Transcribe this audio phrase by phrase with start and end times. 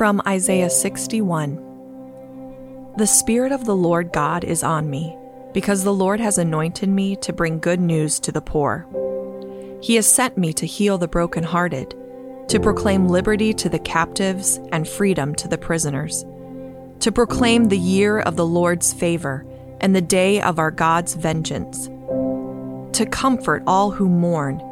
[0.00, 5.14] From Isaiah 61 The Spirit of the Lord God is on me,
[5.52, 8.86] because the Lord has anointed me to bring good news to the poor.
[9.82, 11.94] He has sent me to heal the brokenhearted,
[12.48, 16.24] to proclaim liberty to the captives and freedom to the prisoners,
[17.00, 19.44] to proclaim the year of the Lord's favor
[19.82, 21.88] and the day of our God's vengeance,
[22.96, 24.62] to comfort all who mourn,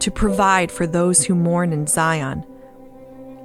[0.00, 2.44] to provide for those who mourn in Zion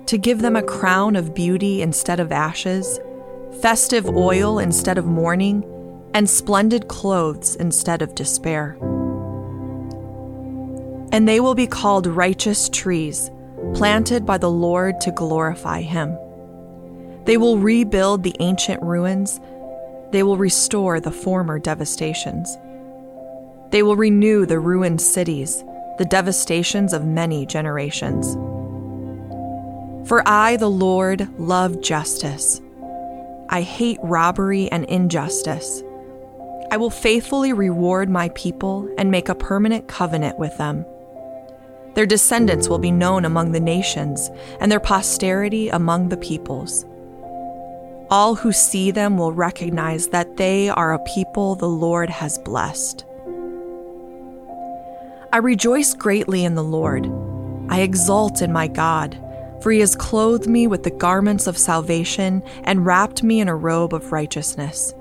[0.08, 3.00] to give them a crown of beauty instead of ashes,
[3.62, 5.64] festive oil instead of mourning,
[6.14, 8.78] and splendid clothes instead of despair.
[11.12, 13.32] And they will be called righteous trees,
[13.74, 16.18] planted by the Lord to glorify Him.
[17.26, 19.40] They will rebuild the ancient ruins,
[20.12, 22.58] they will restore the former devastations.
[23.72, 25.64] They will renew the ruined cities,
[25.98, 28.38] the devastations of many generations.
[30.06, 32.62] For I, the Lord, love justice.
[33.48, 35.82] I hate robbery and injustice.
[36.72, 40.86] I will faithfully reward my people and make a permanent covenant with them.
[41.94, 44.30] Their descendants will be known among the nations,
[44.60, 46.86] and their posterity among the peoples.
[48.10, 53.06] All who see them will recognize that they are a people the Lord has blessed.
[55.32, 57.10] I rejoice greatly in the Lord.
[57.70, 59.18] I exult in my God
[59.64, 63.56] for he has clothed me with the garments of salvation and wrapped me in a
[63.56, 64.94] robe of righteousness.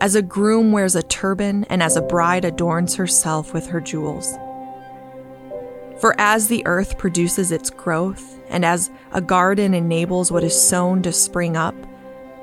[0.00, 4.38] As a groom wears a turban and as a bride adorns herself with her jewels.
[5.98, 11.02] For as the earth produces its growth, and as a garden enables what is sown
[11.02, 11.74] to spring up,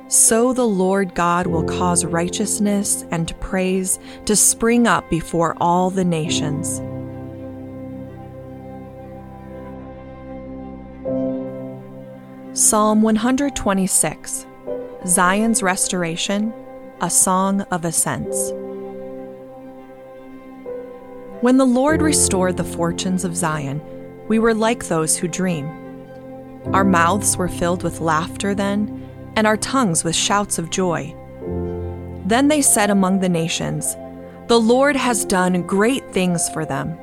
[0.10, 6.06] so the Lord God will cause righteousness and praise to spring up before all the
[6.06, 6.82] nations.
[12.58, 14.48] Psalm 126
[15.06, 16.52] Zion's Restoration,
[17.02, 18.52] a Song of Ascents.
[21.42, 23.80] When the Lord restored the fortunes of Zion,
[24.28, 25.68] we were like those who dream.
[26.74, 31.16] Our mouths were filled with laughter then, and our tongues with shouts of joy.
[32.26, 33.96] Then they said among the nations,
[34.48, 36.98] The Lord has done great things for them.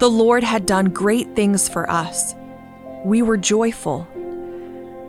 [0.00, 2.34] The Lord had done great things for us.
[3.04, 4.08] We were joyful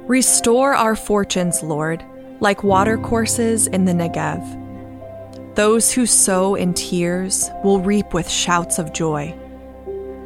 [0.08, 2.04] Restore our fortunes, Lord,
[2.42, 4.44] like watercourses in the Negev.
[5.56, 9.34] Those who sow in tears will reap with shouts of joy.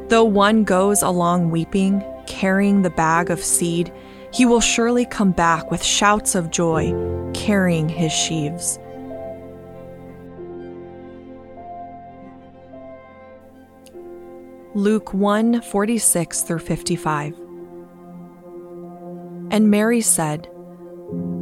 [0.07, 3.93] Though one goes along weeping, carrying the bag of seed,
[4.33, 6.91] he will surely come back with shouts of joy,
[7.35, 8.79] carrying his sheaves.
[14.73, 17.47] Luke 1 46 through 55.
[19.57, 20.47] And Mary said,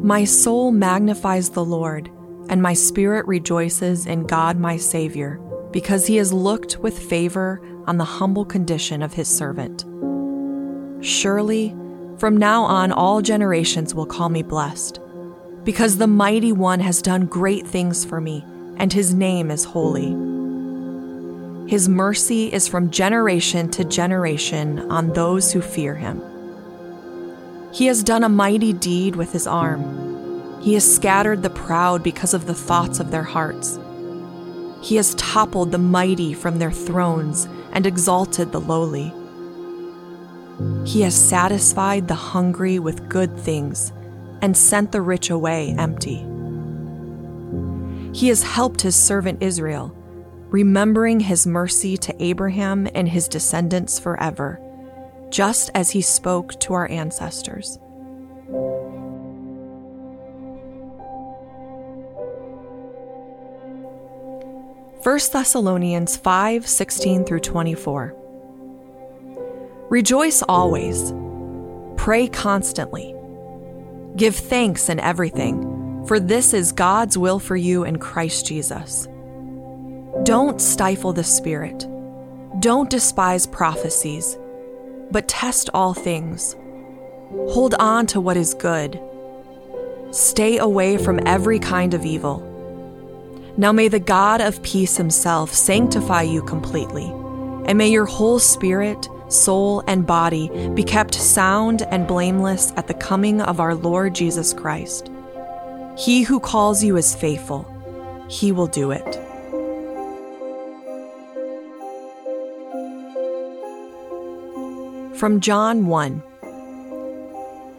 [0.02, 2.10] My soul magnifies the Lord,
[2.48, 5.38] and my spirit rejoices in God my Savior,
[5.74, 9.84] because he has looked with favor on the humble condition of his servant.
[11.04, 11.76] Surely,
[12.18, 15.02] from now on, all generations will call me blessed,
[15.66, 18.46] because the Mighty One has done great things for me,
[18.78, 20.12] and his name is holy.
[21.70, 26.22] His mercy is from generation to generation on those who fear him.
[27.76, 30.62] He has done a mighty deed with his arm.
[30.62, 33.78] He has scattered the proud because of the thoughts of their hearts.
[34.82, 39.14] He has toppled the mighty from their thrones and exalted the lowly.
[40.86, 43.92] He has satisfied the hungry with good things
[44.42, 46.26] and sent the rich away empty.
[48.18, 49.94] He has helped his servant Israel,
[50.48, 54.62] remembering his mercy to Abraham and his descendants forever
[55.36, 57.78] just as he spoke to our ancestors.
[65.04, 68.16] First Thessalonians 5 16 through 24.
[69.90, 71.14] Rejoice always,
[71.98, 73.14] pray constantly,
[74.16, 79.06] give thanks in everything, for this is God's will for you in Christ Jesus.
[80.24, 81.86] Don't stifle the Spirit,
[82.62, 84.38] don't despise prophecies
[85.12, 86.56] but test all things.
[87.50, 89.00] Hold on to what is good.
[90.12, 92.42] Stay away from every kind of evil.
[93.58, 97.06] Now may the God of peace himself sanctify you completely,
[97.66, 102.94] and may your whole spirit, soul, and body be kept sound and blameless at the
[102.94, 105.10] coming of our Lord Jesus Christ.
[105.98, 107.66] He who calls you is faithful,
[108.30, 109.20] he will do it.
[115.26, 116.22] From John 1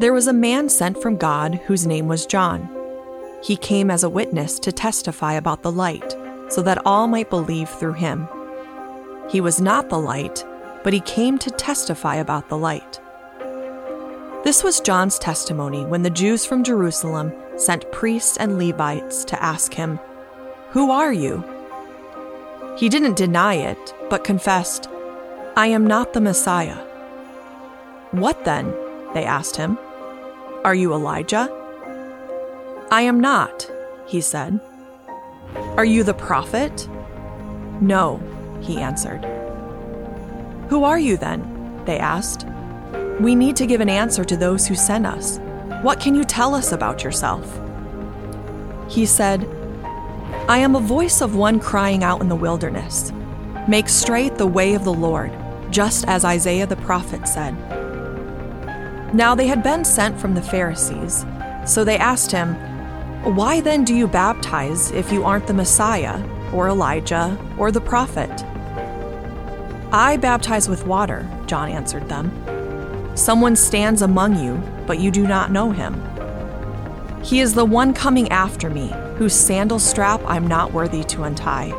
[0.01, 2.69] There was a man sent from God whose name was John.
[3.41, 6.17] He came as a witness to testify about the light,
[6.49, 8.27] so that all might believe through him.
[9.31, 10.45] He was not the light,
[10.83, 13.01] but he came to testify about the light.
[14.43, 19.73] This was John's testimony when the Jews from Jerusalem sent priests and Levites to ask
[19.73, 20.01] him,
[20.71, 21.45] Who are you?
[22.77, 24.89] He didn't deny it, but confessed,
[25.57, 26.83] I am not the Messiah.
[28.11, 28.73] What then?
[29.14, 29.79] They asked him.
[30.64, 31.50] Are you Elijah?
[32.91, 33.70] I am not,
[34.06, 34.61] he said.
[35.76, 36.88] Are you the prophet?
[37.81, 38.20] No,
[38.61, 39.25] he answered.
[40.69, 41.82] Who are you then?
[41.85, 42.47] They asked.
[43.20, 45.38] We need to give an answer to those who sent us.
[45.82, 47.61] What can you tell us about yourself?
[48.88, 49.49] He said,
[50.49, 53.12] I am a voice of one crying out in the wilderness
[53.69, 55.32] Make straight the way of the Lord,
[55.70, 57.56] just as Isaiah the prophet said.
[59.17, 61.25] Now they had been sent from the Pharisees,
[61.65, 62.55] so they asked him,
[63.35, 66.23] Why then do you baptize if you aren't the Messiah,
[66.53, 68.31] or Elijah, or the prophet?
[69.91, 72.31] I baptize with water, John answered them.
[73.17, 75.95] Someone stands among you, but you do not know him.
[77.25, 81.71] He is the one coming after me, whose sandal strap I'm not worthy to untie.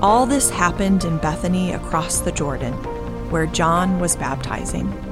[0.00, 2.72] All this happened in Bethany across the Jordan,
[3.30, 5.07] where John was baptizing.